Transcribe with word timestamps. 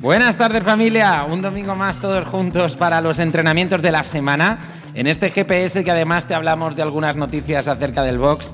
Buenas 0.00 0.38
tardes 0.38 0.64
familia, 0.64 1.26
un 1.28 1.42
domingo 1.42 1.74
más 1.74 2.00
todos 2.00 2.24
juntos 2.24 2.76
para 2.76 3.00
los 3.00 3.18
entrenamientos 3.18 3.82
de 3.82 3.92
la 3.92 4.04
semana. 4.04 4.58
En 4.94 5.06
este 5.06 5.28
GPS 5.28 5.84
que 5.84 5.90
además 5.90 6.26
te 6.26 6.34
hablamos 6.34 6.76
de 6.76 6.82
algunas 6.82 7.14
noticias 7.14 7.68
acerca 7.68 8.02
del 8.02 8.18
box, 8.18 8.50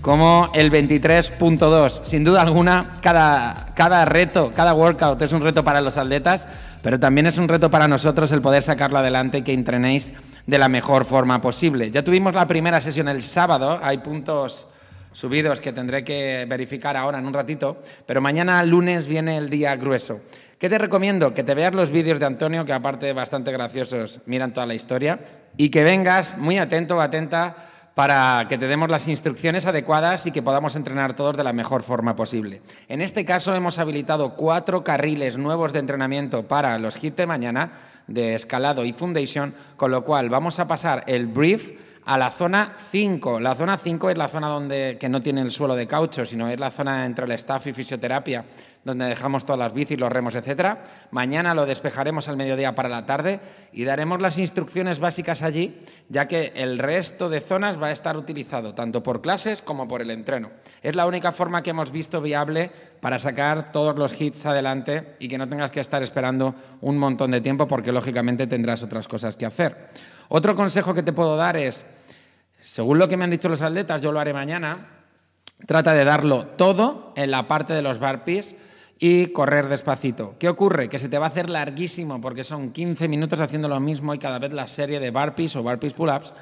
como 0.00 0.50
el 0.54 0.70
23.2. 0.70 2.04
Sin 2.04 2.24
duda 2.24 2.42
alguna, 2.42 2.92
cada, 3.02 3.72
cada 3.74 4.04
reto, 4.04 4.52
cada 4.54 4.74
workout 4.74 5.20
es 5.22 5.32
un 5.32 5.40
reto 5.40 5.64
para 5.64 5.80
los 5.80 5.98
atletas, 5.98 6.46
pero 6.82 7.00
también 7.00 7.26
es 7.26 7.38
un 7.38 7.48
reto 7.48 7.70
para 7.70 7.88
nosotros 7.88 8.30
el 8.32 8.42
poder 8.42 8.62
sacarlo 8.62 8.98
adelante 8.98 9.38
y 9.38 9.42
que 9.42 9.52
entrenéis 9.52 10.12
de 10.46 10.58
la 10.58 10.68
mejor 10.68 11.04
forma 11.04 11.40
posible. 11.40 11.90
Ya 11.90 12.02
tuvimos 12.02 12.34
la 12.34 12.46
primera 12.46 12.80
sesión 12.80 13.08
el 13.08 13.22
sábado, 13.22 13.80
hay 13.82 13.98
puntos 13.98 14.66
subidos 15.12 15.60
que 15.60 15.72
tendré 15.72 16.04
que 16.04 16.46
verificar 16.48 16.96
ahora 16.96 17.18
en 17.18 17.26
un 17.26 17.34
ratito, 17.34 17.82
pero 18.06 18.20
mañana 18.20 18.62
lunes 18.62 19.06
viene 19.06 19.36
el 19.36 19.50
día 19.50 19.74
grueso. 19.76 20.20
¿Qué 20.58 20.68
te 20.68 20.78
recomiendo? 20.78 21.34
Que 21.34 21.44
te 21.44 21.54
veas 21.54 21.74
los 21.74 21.90
vídeos 21.90 22.20
de 22.20 22.26
Antonio, 22.26 22.64
que 22.64 22.72
aparte 22.72 23.12
bastante 23.12 23.52
graciosos, 23.52 24.20
miran 24.26 24.52
toda 24.52 24.66
la 24.66 24.74
historia, 24.74 25.18
y 25.56 25.70
que 25.70 25.82
vengas 25.82 26.38
muy 26.38 26.58
atento 26.58 26.96
o 26.96 27.00
atenta 27.00 27.56
para 27.98 28.46
que 28.48 28.58
te 28.58 28.68
demos 28.68 28.90
las 28.90 29.08
instrucciones 29.08 29.66
adecuadas 29.66 30.24
y 30.24 30.30
que 30.30 30.40
podamos 30.40 30.76
entrenar 30.76 31.16
todos 31.16 31.36
de 31.36 31.42
la 31.42 31.52
mejor 31.52 31.82
forma 31.82 32.14
posible. 32.14 32.62
En 32.86 33.00
este 33.00 33.24
caso 33.24 33.56
hemos 33.56 33.80
habilitado 33.80 34.36
cuatro 34.36 34.84
carriles 34.84 35.36
nuevos 35.36 35.72
de 35.72 35.80
entrenamiento 35.80 36.46
para 36.46 36.78
los 36.78 37.02
hits 37.02 37.16
de 37.16 37.26
mañana 37.26 37.72
de 38.06 38.36
escalado 38.36 38.84
y 38.84 38.92
foundation, 38.92 39.52
con 39.76 39.90
lo 39.90 40.04
cual 40.04 40.28
vamos 40.28 40.60
a 40.60 40.68
pasar 40.68 41.02
el 41.08 41.26
brief 41.26 41.72
a 42.08 42.16
la 42.16 42.30
zona 42.30 42.74
5. 42.78 43.38
La 43.38 43.54
zona 43.54 43.76
5 43.76 44.08
es 44.08 44.16
la 44.16 44.28
zona 44.28 44.48
donde, 44.48 44.96
que 44.98 45.10
no 45.10 45.20
tiene 45.20 45.42
el 45.42 45.50
suelo 45.50 45.76
de 45.76 45.86
caucho, 45.86 46.24
sino 46.24 46.48
es 46.48 46.58
la 46.58 46.70
zona 46.70 47.04
entre 47.04 47.26
el 47.26 47.32
staff 47.32 47.66
y 47.66 47.74
fisioterapia, 47.74 48.46
donde 48.82 49.04
dejamos 49.04 49.44
todas 49.44 49.58
las 49.58 49.74
bicis, 49.74 50.00
los 50.00 50.10
remos, 50.10 50.34
etc. 50.34 50.78
Mañana 51.10 51.52
lo 51.52 51.66
despejaremos 51.66 52.26
al 52.28 52.38
mediodía 52.38 52.74
para 52.74 52.88
la 52.88 53.04
tarde 53.04 53.40
y 53.74 53.84
daremos 53.84 54.22
las 54.22 54.38
instrucciones 54.38 55.00
básicas 55.00 55.42
allí, 55.42 55.82
ya 56.08 56.26
que 56.26 56.54
el 56.56 56.78
resto 56.78 57.28
de 57.28 57.40
zonas 57.40 57.80
va 57.80 57.88
a 57.88 57.92
estar 57.92 58.16
utilizado 58.16 58.74
tanto 58.74 59.02
por 59.02 59.20
clases 59.20 59.60
como 59.60 59.86
por 59.86 60.00
el 60.00 60.10
entreno. 60.10 60.50
Es 60.82 60.96
la 60.96 61.06
única 61.06 61.30
forma 61.30 61.62
que 61.62 61.70
hemos 61.70 61.90
visto 61.90 62.22
viable 62.22 62.70
para 63.02 63.18
sacar 63.18 63.70
todos 63.70 63.98
los 63.98 64.18
hits 64.18 64.46
adelante 64.46 65.16
y 65.18 65.28
que 65.28 65.36
no 65.36 65.46
tengas 65.46 65.70
que 65.70 65.80
estar 65.80 66.02
esperando 66.02 66.54
un 66.80 66.96
montón 66.96 67.32
de 67.32 67.42
tiempo 67.42 67.68
porque 67.68 67.92
lógicamente 67.92 68.46
tendrás 68.46 68.82
otras 68.82 69.06
cosas 69.06 69.36
que 69.36 69.44
hacer. 69.44 69.90
Otro 70.28 70.54
consejo 70.54 70.94
que 70.94 71.02
te 71.02 71.12
puedo 71.12 71.36
dar 71.36 71.56
es 71.56 71.86
según 72.68 72.98
lo 72.98 73.08
que 73.08 73.16
me 73.16 73.24
han 73.24 73.30
dicho 73.30 73.48
los 73.48 73.62
atletas, 73.62 74.02
yo 74.02 74.12
lo 74.12 74.20
haré 74.20 74.34
mañana. 74.34 74.88
Trata 75.66 75.94
de 75.94 76.04
darlo 76.04 76.46
todo 76.46 77.14
en 77.16 77.30
la 77.30 77.48
parte 77.48 77.72
de 77.72 77.80
los 77.80 77.98
burpees 77.98 78.56
y 78.98 79.28
correr 79.28 79.68
despacito. 79.68 80.34
¿Qué 80.38 80.50
ocurre? 80.50 80.90
Que 80.90 80.98
se 80.98 81.08
te 81.08 81.18
va 81.18 81.26
a 81.26 81.28
hacer 81.30 81.48
larguísimo 81.48 82.20
porque 82.20 82.44
son 82.44 82.70
15 82.70 83.08
minutos 83.08 83.40
haciendo 83.40 83.68
lo 83.68 83.80
mismo 83.80 84.12
y 84.12 84.18
cada 84.18 84.38
vez 84.38 84.52
la 84.52 84.66
serie 84.66 85.00
de 85.00 85.10
burpees 85.10 85.56
o 85.56 85.62
burpees 85.62 85.94
pull-ups 85.94 86.34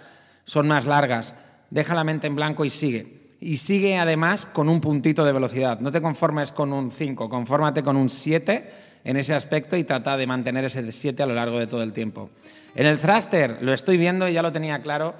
son 0.44 0.66
más 0.66 0.84
largas. 0.84 1.36
Deja 1.70 1.94
la 1.94 2.02
mente 2.02 2.26
en 2.26 2.34
blanco 2.34 2.64
y 2.64 2.70
sigue. 2.70 3.36
Y 3.40 3.58
sigue 3.58 3.96
además 3.96 4.46
con 4.46 4.68
un 4.68 4.80
puntito 4.80 5.24
de 5.24 5.32
velocidad. 5.32 5.78
No 5.78 5.92
te 5.92 6.00
conformes 6.00 6.50
con 6.50 6.72
un 6.72 6.90
5, 6.90 7.28
confórmate 7.28 7.84
con 7.84 7.96
un 7.96 8.10
7 8.10 8.85
en 9.06 9.16
ese 9.16 9.32
aspecto 9.32 9.76
y 9.76 9.84
trata 9.84 10.16
de 10.16 10.26
mantener 10.26 10.66
ese 10.66 10.92
7 10.92 11.22
a 11.22 11.26
lo 11.26 11.34
largo 11.34 11.58
de 11.58 11.66
todo 11.66 11.82
el 11.82 11.94
tiempo. 11.94 12.28
En 12.74 12.86
el 12.86 12.98
thruster 12.98 13.58
lo 13.62 13.72
estoy 13.72 13.96
viendo 13.96 14.28
y 14.28 14.34
ya 14.34 14.42
lo 14.42 14.52
tenía 14.52 14.80
claro 14.80 15.14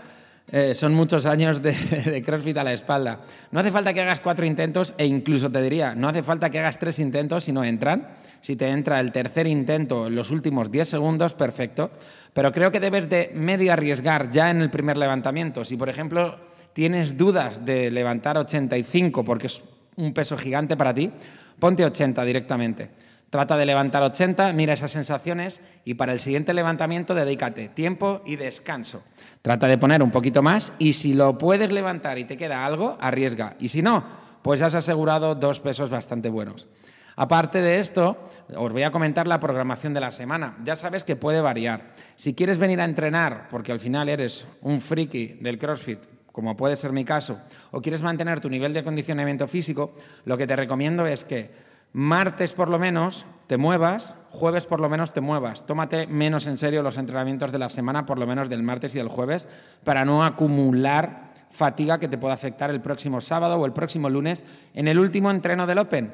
eh, 0.53 0.77
son 0.77 0.95
muchos 0.95 1.27
años 1.27 1.61
de, 1.62 2.23
CrossFit 2.25 2.57
a 2.59 2.64
la 2.64 2.73
espalda. 2.73 3.20
No 3.51 3.61
hace 3.61 3.70
falta 3.70 3.92
que 3.92 4.01
hagas 4.01 4.20
cuatro 4.20 4.47
intentos 4.47 4.95
e 4.97 5.07
incluso 5.07 5.51
te 5.51 5.61
diría, 5.61 5.95
no 5.95 6.09
hace 6.09 6.23
falta 6.23 6.51
que 6.51 6.59
hagas 6.59 6.79
tres 6.79 6.98
intentos 6.98 7.45
si 7.45 7.53
no 7.53 7.64
entran. 7.64 8.09
Si 8.42 8.55
te 8.55 8.69
entra 8.69 9.01
el 9.01 9.11
tercer 9.11 9.46
intento 9.46 10.07
en 10.07 10.14
los 10.14 10.30
últimos 10.30 10.70
10 10.70 10.89
segundos, 10.89 11.35
perfecto. 11.35 11.91
Pero 12.33 12.52
creo 12.52 12.70
que 12.70 12.79
debes 12.79 13.08
de 13.08 13.33
medio 13.35 13.73
arriesgar 13.73 14.30
ya 14.30 14.51
en 14.51 14.61
el 14.61 14.70
primer 14.70 14.96
levantamiento. 14.96 15.64
Si, 15.64 15.77
por 15.77 15.89
ejemplo, 15.89 16.39
tienes 16.73 17.17
dudas 17.17 17.64
de 17.64 17.91
levantar 17.91 18.39
85 18.39 19.25
porque 19.25 19.48
es 19.48 19.64
un 19.96 20.13
peso 20.13 20.36
gigante 20.36 20.77
para 20.77 20.95
ti, 20.95 21.11
ponte 21.58 21.85
80 21.85 22.25
directamente. 22.25 22.91
Trata 23.31 23.57
de 23.57 23.67
levantar 23.67 24.03
80, 24.03 24.53
mira 24.53 24.73
esas 24.73 24.92
sensaciones 24.92 25.61
y 25.85 25.95
para 25.95 26.13
el 26.13 26.20
siguiente 26.20 26.55
levantamiento 26.55 27.14
dedícate 27.14 27.69
tiempo 27.69 28.23
y 28.25 28.37
descanso. 28.37 29.03
Trata 29.42 29.67
de 29.67 29.79
poner 29.79 30.03
un 30.03 30.13
poquito 30.13 30.42
más 30.42 30.73
y 30.79 30.92
si 30.92 31.14
lo 31.14 31.37
puedes 31.37 31.73
levantar 31.73 32.19
y 32.19 32.25
te 32.25 32.37
queda 32.37 32.64
algo, 32.64 32.97
arriesga. 33.01 33.57
Y 33.59 33.69
si 33.69 33.83
no, 33.83 34.05
pues 34.42 34.63
has 34.63 34.75
asegurado 34.75 35.35
dos 35.35 35.59
pesos 35.59 35.91
bastante 35.91 36.29
buenos. 36.31 36.69
Aparte 37.17 37.63
de 37.63 37.81
esto, 37.81 38.29
os 38.55 38.73
voy 38.73 38.83
a 38.83 38.92
comentar 38.92 39.27
la 39.27 39.41
programación 39.41 39.93
de 39.95 40.01
la 40.01 40.11
semana. 40.11 40.57
Ya 40.63 40.77
sabes 40.77 41.03
que 41.03 41.17
puede 41.17 41.41
variar. 41.41 41.95
Si 42.14 42.35
quieres 42.35 42.58
venir 42.58 42.81
a 42.81 42.85
entrenar, 42.85 43.48
porque 43.51 43.73
al 43.73 43.81
final 43.81 44.08
eres 44.08 44.47
un 44.61 44.81
friki 44.81 45.39
del 45.41 45.58
CrossFit, 45.58 45.98
como 46.31 46.55
puede 46.55 46.77
ser 46.77 46.93
mi 46.93 47.05
caso, 47.05 47.41
o 47.70 47.81
quieres 47.81 48.03
mantener 48.03 48.41
tu 48.41 48.51
nivel 48.51 48.75
de 48.75 48.81
acondicionamiento 48.81 49.48
físico, 49.48 49.95
lo 50.27 50.37
que 50.37 50.47
te 50.47 50.55
recomiendo 50.55 51.07
es 51.07 51.25
que 51.25 51.51
martes 51.96 52.52
por 52.52 52.68
lo 52.68 52.79
menos 52.79 53.24
te 53.46 53.57
muevas, 53.57 54.14
jueves 54.29 54.67
por 54.67 54.80
lo 54.80 54.90
menos 54.90 55.14
te 55.14 55.23
muevas. 55.23 55.67
Tómate 55.67 56.07
menos 56.07 56.46
en 56.46 56.58
serio 56.58 56.83
los 56.83 56.98
entrenamientos 56.98 57.52
de 57.52 57.58
la 57.58 57.70
semana, 57.70 58.05
por 58.05 58.18
lo 58.18 58.27
menos 58.27 58.51
del 58.51 58.62
martes 58.62 58.95
y 58.95 58.98
del 58.98 59.08
jueves, 59.08 59.48
para 59.83 60.05
no 60.05 60.23
acumular 60.23 61.33
fatiga 61.51 61.98
que 61.98 62.08
te 62.08 62.18
pueda 62.18 62.34
afectar 62.34 62.70
el 62.70 62.83
próximo 62.83 63.23
sábado 63.23 63.57
o 63.57 63.64
el 63.64 63.73
próximo 63.73 64.11
lunes 64.11 64.45
en 64.74 64.89
el 64.89 64.98
último 64.98 65.30
entreno 65.30 65.67
del 65.67 65.79
Open. 65.79 66.12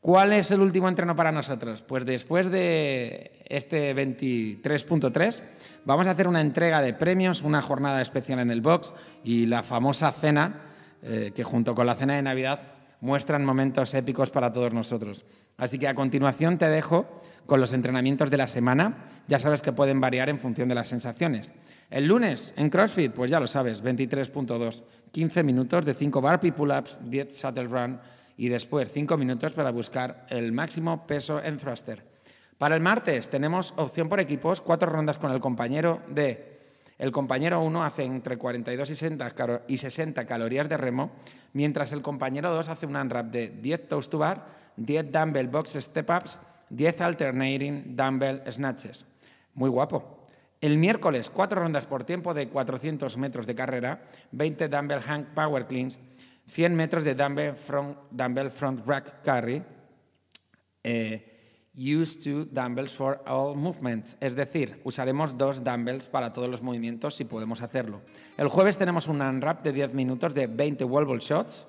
¿Cuál 0.00 0.32
es 0.32 0.50
el 0.50 0.62
último 0.62 0.88
entreno 0.88 1.14
para 1.14 1.30
nosotros? 1.30 1.82
Pues 1.82 2.04
después 2.04 2.50
de 2.50 3.44
este 3.46 3.94
23.3 3.94 5.42
vamos 5.84 6.08
a 6.08 6.10
hacer 6.10 6.26
una 6.26 6.40
entrega 6.40 6.82
de 6.82 6.92
premios, 6.92 7.42
una 7.42 7.62
jornada 7.62 8.02
especial 8.02 8.40
en 8.40 8.50
el 8.50 8.62
box 8.62 8.92
y 9.22 9.46
la 9.46 9.62
famosa 9.62 10.10
cena, 10.10 10.62
eh, 11.04 11.30
que 11.32 11.44
junto 11.44 11.76
con 11.76 11.86
la 11.86 11.94
cena 11.94 12.16
de 12.16 12.22
Navidad 12.22 12.79
muestran 13.00 13.44
momentos 13.44 13.94
épicos 13.94 14.30
para 14.30 14.52
todos 14.52 14.72
nosotros. 14.72 15.24
Así 15.56 15.78
que 15.78 15.88
a 15.88 15.94
continuación 15.94 16.58
te 16.58 16.68
dejo 16.68 17.06
con 17.46 17.60
los 17.60 17.72
entrenamientos 17.72 18.30
de 18.30 18.36
la 18.36 18.48
semana. 18.48 19.22
Ya 19.28 19.38
sabes 19.38 19.62
que 19.62 19.72
pueden 19.72 20.00
variar 20.00 20.28
en 20.28 20.38
función 20.38 20.68
de 20.68 20.74
las 20.74 20.88
sensaciones. 20.88 21.50
El 21.90 22.06
lunes 22.06 22.54
en 22.56 22.70
CrossFit, 22.70 23.12
pues 23.12 23.30
ya 23.30 23.40
lo 23.40 23.46
sabes, 23.46 23.82
23.2, 23.82 24.84
15 25.10 25.42
minutos 25.42 25.84
de 25.84 25.94
5 25.94 26.20
burpee 26.20 26.52
pull-ups, 26.52 27.00
10 27.04 27.28
shuttle 27.30 27.66
run 27.66 28.00
y 28.36 28.48
después 28.48 28.90
5 28.92 29.16
minutos 29.16 29.52
para 29.52 29.70
buscar 29.70 30.26
el 30.30 30.52
máximo 30.52 31.06
peso 31.06 31.42
en 31.42 31.56
thruster. 31.56 32.04
Para 32.60 32.74
el 32.74 32.82
martes 32.82 33.30
tenemos 33.30 33.72
opción 33.78 34.08
por 34.08 34.20
equipos, 34.20 34.60
cuatro 34.60 34.90
rondas 34.90 35.16
con 35.16 35.32
el 35.32 35.40
compañero 35.40 36.02
de 36.08 36.59
el 37.00 37.12
compañero 37.12 37.62
1 37.62 37.82
hace 37.82 38.04
entre 38.04 38.36
42 38.36 38.90
y 38.90 39.78
60, 39.78 40.26
calorías 40.26 40.68
de 40.68 40.76
remo, 40.76 41.10
mientras 41.54 41.92
el 41.92 42.02
compañero 42.02 42.52
2 42.52 42.68
hace 42.68 42.84
un 42.84 42.94
unwrap 42.94 43.30
de 43.30 43.48
10 43.48 43.88
toast 43.88 44.10
to 44.10 44.18
bar, 44.18 44.44
10 44.76 45.10
dumbbell 45.10 45.48
box 45.48 45.78
step-ups, 45.80 46.38
10 46.68 47.00
alternating 47.00 47.96
dumbbell 47.96 48.42
snatches. 48.52 49.06
Muy 49.54 49.70
guapo. 49.70 50.26
El 50.60 50.76
miércoles, 50.76 51.30
cuatro 51.30 51.62
rondas 51.62 51.86
por 51.86 52.04
tiempo 52.04 52.34
de 52.34 52.50
400 52.50 53.16
metros 53.16 53.46
de 53.46 53.54
carrera, 53.54 54.02
20 54.32 54.68
dumbbell 54.68 55.00
hang 55.00 55.24
power 55.34 55.66
cleans, 55.66 55.98
100 56.48 56.74
metros 56.74 57.02
de 57.02 57.14
dumbbell 57.14 58.50
front, 58.50 58.86
rack 58.86 59.22
carry, 59.22 59.62
eh, 60.84 61.39
Use 61.72 62.18
two 62.18 62.46
dumbbells 62.46 62.92
for 62.92 63.22
all 63.28 63.54
movements, 63.54 64.16
es 64.20 64.34
decir, 64.34 64.80
usaremos 64.82 65.38
dos 65.38 65.62
dumbbells 65.62 66.08
para 66.08 66.32
todos 66.32 66.48
los 66.48 66.62
movimientos 66.62 67.14
si 67.14 67.24
podemos 67.24 67.62
hacerlo. 67.62 68.02
El 68.36 68.48
jueves 68.48 68.76
tenemos 68.76 69.06
un 69.06 69.22
unwrap 69.22 69.62
de 69.62 69.72
10 69.72 69.94
minutos 69.94 70.34
de 70.34 70.48
20 70.48 70.84
wall 70.84 71.20
shots, 71.20 71.68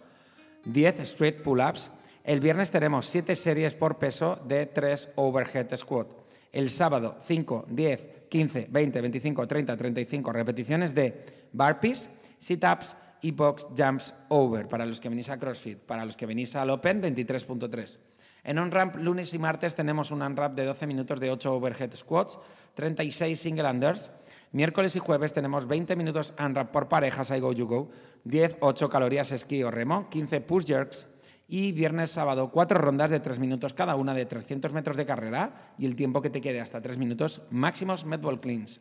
10 0.66 1.02
straight 1.02 1.44
pull-ups. 1.44 1.92
El 2.24 2.40
viernes 2.40 2.72
tenemos 2.72 3.06
7 3.06 3.36
series 3.36 3.76
por 3.76 4.00
peso 4.00 4.40
de 4.48 4.66
3 4.66 5.12
overhead 5.18 5.76
squat. 5.78 6.08
El 6.52 6.72
sábado 6.72 7.18
5, 7.22 7.66
10, 7.70 8.08
15, 8.28 8.68
20, 8.72 9.02
25, 9.02 9.48
30, 9.48 9.78
35 9.78 10.34
repeticiones 10.34 10.96
de 10.96 11.48
burpees, 11.54 12.10
sit-ups 12.40 12.96
y 13.22 13.32
box 13.32 13.68
jumps 13.78 14.14
over 14.30 14.68
para 14.68 14.86
los 14.86 15.00
que 15.00 15.10
venís 15.10 15.30
a 15.30 15.38
CrossFit. 15.38 15.80
Para 15.80 16.06
los 16.06 16.18
que 16.18 16.26
venís 16.26 16.56
al 16.56 16.70
Open 16.70 17.02
23.3. 17.02 18.00
En 18.44 18.58
on-ramp, 18.58 18.96
lunes 18.96 19.34
y 19.36 19.40
martes 19.40 19.76
tenemos 19.76 20.10
un 20.10 20.24
on-ramp 20.24 20.56
de 20.56 20.66
12 20.66 20.88
minutos 20.88 21.20
de 21.20 21.30
8 21.30 21.54
overhead 21.54 21.96
squats, 21.96 22.40
36 22.74 23.40
single 23.40 23.70
unders. 23.70 24.10
Miércoles 24.52 24.96
y 24.96 25.00
jueves 25.00 25.34
tenemos 25.34 25.68
20 25.68 25.96
minutos 25.96 26.34
on-ramp 26.40 26.72
por 26.72 26.88
parejas, 26.88 27.30
I 27.30 27.40
go, 27.40 27.54
you 27.54 27.68
go, 27.68 27.90
10, 28.24 28.58
8 28.60 28.90
calorías 28.90 29.32
esquí 29.32 29.64
o 29.64 29.70
remo, 29.70 30.10
15 30.10 30.42
push 30.42 30.66
jerks. 30.66 31.08
Y 31.48 31.74
viernes, 31.74 32.12
sábado, 32.12 32.50
cuatro 32.50 32.80
rondas 32.80 33.12
de 33.12 33.20
3 33.20 33.38
minutos 33.38 33.74
cada 33.74 33.96
una 33.96 34.14
de 34.14 34.26
300 34.26 34.72
metros 34.72 34.96
de 34.96 35.06
carrera 35.06 35.74
y 35.78 35.86
el 35.86 35.98
tiempo 35.98 36.22
que 36.22 36.30
te 36.30 36.40
quede 36.42 36.62
hasta 36.62 36.82
3 36.82 36.98
minutos 36.98 37.42
máximos 37.52 38.06
medball 38.06 38.40
cleans. 38.40 38.80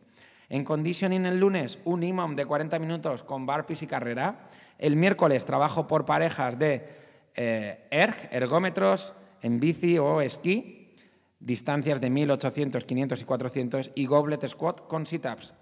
En 0.51 0.65
conditioning 0.65 1.25
el 1.25 1.39
lunes, 1.39 1.79
un 1.85 2.03
IMOM 2.03 2.35
de 2.35 2.45
40 2.45 2.77
minutos 2.77 3.23
con 3.23 3.45
barpees 3.45 3.83
y 3.83 3.87
carrera. 3.87 4.49
El 4.77 4.97
miércoles, 4.97 5.45
trabajo 5.45 5.87
por 5.87 6.03
parejas 6.03 6.59
de 6.59 6.89
eh, 7.35 7.87
erg, 7.89 8.15
ergómetros, 8.31 9.13
en 9.41 9.61
bici 9.61 9.97
o 9.97 10.19
esquí, 10.19 10.93
distancias 11.39 12.01
de 12.01 12.09
1800, 12.09 12.83
500 12.83 13.21
y 13.21 13.23
400 13.23 13.91
y 13.95 14.05
goblet 14.07 14.45
squat 14.45 14.87
con 14.87 15.05
sit-ups. 15.05 15.53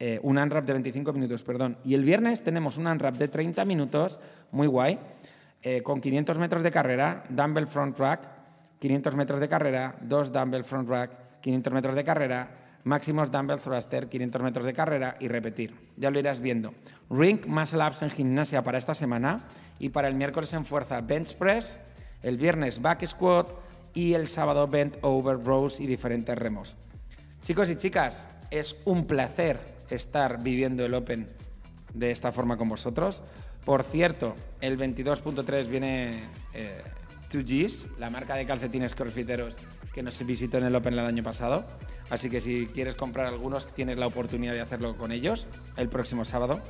Eh, 0.00 0.18
un 0.24 0.36
unwrap 0.36 0.64
de 0.64 0.72
25 0.72 1.12
minutos, 1.12 1.44
perdón. 1.44 1.78
Y 1.84 1.94
el 1.94 2.02
viernes 2.02 2.42
tenemos 2.42 2.76
un 2.76 2.88
unwrap 2.88 3.18
de 3.18 3.28
30 3.28 3.64
minutos, 3.66 4.18
muy 4.50 4.66
guay, 4.66 4.98
eh, 5.62 5.82
con 5.82 6.00
500 6.00 6.38
metros 6.40 6.64
de 6.64 6.72
carrera, 6.72 7.22
dumbbell 7.28 7.68
front 7.68 7.96
rack, 7.96 8.28
500 8.80 9.14
metros 9.14 9.38
de 9.38 9.48
carrera, 9.48 9.94
dos 10.00 10.32
dumbbell 10.32 10.64
front 10.64 10.88
rack, 10.88 11.40
500 11.40 11.72
metros 11.72 11.94
de 11.94 12.02
carrera, 12.02 12.67
máximos 12.88 13.30
dumbbell 13.30 13.60
thruster, 13.60 14.08
500 14.08 14.42
metros 14.42 14.66
de 14.66 14.72
carrera 14.72 15.16
y 15.20 15.28
repetir. 15.28 15.74
Ya 15.96 16.10
lo 16.10 16.18
irás 16.18 16.40
viendo. 16.40 16.74
Ring 17.10 17.46
muscle 17.46 17.86
ups 17.86 18.02
en 18.02 18.10
gimnasia 18.10 18.64
para 18.64 18.78
esta 18.78 18.94
semana 18.94 19.44
y 19.78 19.90
para 19.90 20.08
el 20.08 20.14
miércoles 20.14 20.52
en 20.54 20.64
fuerza 20.64 21.00
bench 21.00 21.36
press, 21.36 21.78
el 22.22 22.36
viernes 22.38 22.82
back 22.82 23.06
squat 23.06 23.52
y 23.94 24.14
el 24.14 24.26
sábado 24.26 24.66
bent 24.66 24.96
over 25.02 25.42
rows 25.44 25.80
y 25.80 25.86
diferentes 25.86 26.36
remos. 26.36 26.76
Chicos 27.42 27.70
y 27.70 27.76
chicas, 27.76 28.28
es 28.50 28.76
un 28.84 29.06
placer 29.06 29.58
estar 29.90 30.42
viviendo 30.42 30.84
el 30.84 30.94
Open 30.94 31.26
de 31.94 32.10
esta 32.10 32.32
forma 32.32 32.56
con 32.56 32.68
vosotros. 32.68 33.22
Por 33.64 33.82
cierto, 33.82 34.34
el 34.60 34.78
22.3 34.78 35.66
viene 35.68 36.22
2Gs, 37.30 37.84
eh, 37.84 37.88
la 37.98 38.10
marca 38.10 38.34
de 38.34 38.46
calcetines 38.46 38.94
crossfiteros 38.94 39.56
que 39.92 40.02
nos 40.02 40.24
visitó 40.24 40.58
en 40.58 40.64
el 40.64 40.74
Open 40.74 40.94
el 40.94 41.00
año 41.00 41.22
pasado. 41.22 41.64
Así 42.10 42.30
que 42.30 42.40
si 42.40 42.66
quieres 42.66 42.94
comprar 42.94 43.26
algunos, 43.26 43.74
tienes 43.74 43.98
la 43.98 44.06
oportunidad 44.06 44.52
de 44.52 44.60
hacerlo 44.60 44.96
con 44.96 45.12
ellos 45.12 45.46
el 45.76 45.88
próximo 45.88 46.24
sábado. 46.24 46.60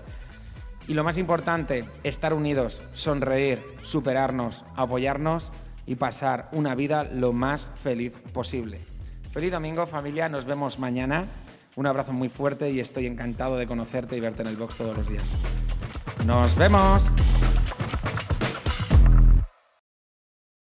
Y 0.87 0.95
lo 0.95 1.05
más 1.05 1.19
importante, 1.19 1.85
estar 2.03 2.33
unidos, 2.33 2.83
sonreír, 2.95 3.63
superarnos, 3.83 4.65
apoyarnos 4.75 5.53
y 5.87 5.97
pasar 5.97 6.49
una 6.53 6.75
vida 6.75 7.05
lo 7.05 7.33
más 7.33 7.69
feliz 7.75 8.19
posible. 8.33 8.81
Feliz 9.31 9.53
domingo 9.53 9.87
familia, 9.87 10.29
nos 10.29 10.47
vemos 10.47 10.79
mañana. 10.79 11.27
Un 11.77 11.87
abrazo 11.87 12.13
muy 12.13 12.29
fuerte 12.31 12.71
y 12.71 12.81
estoy 12.81 13.07
encantado 13.07 13.57
de 13.57 13.67
conocerte 13.67 14.17
y 14.17 14.21
verte 14.21 14.43
en 14.43 14.49
el 14.49 14.57
box 14.57 14.77
todos 14.77 14.97
los 14.97 15.09
días. 15.09 15.35
Nos 16.25 16.57
vemos. 16.57 17.11